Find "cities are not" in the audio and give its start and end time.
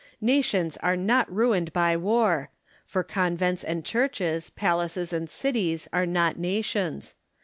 5.29-6.39